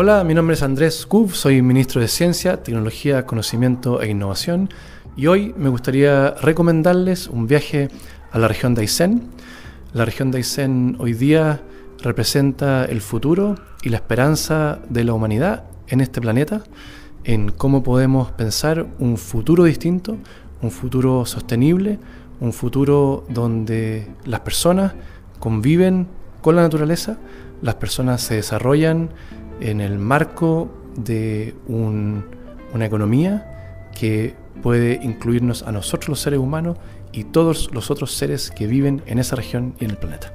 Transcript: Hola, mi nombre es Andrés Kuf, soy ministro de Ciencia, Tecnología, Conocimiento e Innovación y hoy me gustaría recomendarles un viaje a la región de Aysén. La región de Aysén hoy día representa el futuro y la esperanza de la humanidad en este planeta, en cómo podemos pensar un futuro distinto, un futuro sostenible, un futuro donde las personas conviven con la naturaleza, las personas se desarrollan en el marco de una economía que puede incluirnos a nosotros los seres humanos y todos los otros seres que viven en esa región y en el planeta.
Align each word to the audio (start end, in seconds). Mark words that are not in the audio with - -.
Hola, 0.00 0.22
mi 0.22 0.32
nombre 0.32 0.54
es 0.54 0.62
Andrés 0.62 1.06
Kuf, 1.06 1.34
soy 1.34 1.60
ministro 1.60 2.00
de 2.00 2.06
Ciencia, 2.06 2.62
Tecnología, 2.62 3.26
Conocimiento 3.26 4.00
e 4.00 4.08
Innovación 4.08 4.70
y 5.16 5.26
hoy 5.26 5.52
me 5.56 5.70
gustaría 5.70 6.36
recomendarles 6.40 7.26
un 7.26 7.48
viaje 7.48 7.88
a 8.30 8.38
la 8.38 8.46
región 8.46 8.76
de 8.76 8.82
Aysén. 8.82 9.24
La 9.92 10.04
región 10.04 10.30
de 10.30 10.38
Aysén 10.38 10.94
hoy 11.00 11.14
día 11.14 11.62
representa 12.00 12.84
el 12.84 13.00
futuro 13.00 13.56
y 13.82 13.88
la 13.88 13.96
esperanza 13.96 14.78
de 14.88 15.02
la 15.02 15.14
humanidad 15.14 15.64
en 15.88 16.00
este 16.00 16.20
planeta, 16.20 16.62
en 17.24 17.50
cómo 17.50 17.82
podemos 17.82 18.30
pensar 18.30 18.86
un 19.00 19.16
futuro 19.16 19.64
distinto, 19.64 20.16
un 20.62 20.70
futuro 20.70 21.26
sostenible, 21.26 21.98
un 22.38 22.52
futuro 22.52 23.24
donde 23.30 24.06
las 24.26 24.42
personas 24.42 24.92
conviven 25.40 26.06
con 26.40 26.54
la 26.54 26.62
naturaleza, 26.62 27.18
las 27.62 27.74
personas 27.74 28.20
se 28.20 28.36
desarrollan 28.36 29.10
en 29.60 29.80
el 29.80 29.98
marco 29.98 30.70
de 30.96 31.54
una 31.66 32.86
economía 32.86 33.88
que 33.98 34.34
puede 34.62 35.00
incluirnos 35.02 35.62
a 35.62 35.72
nosotros 35.72 36.08
los 36.08 36.20
seres 36.20 36.38
humanos 36.40 36.76
y 37.12 37.24
todos 37.24 37.72
los 37.72 37.90
otros 37.90 38.12
seres 38.12 38.50
que 38.50 38.66
viven 38.66 39.02
en 39.06 39.18
esa 39.18 39.36
región 39.36 39.74
y 39.80 39.84
en 39.84 39.90
el 39.92 39.96
planeta. 39.96 40.32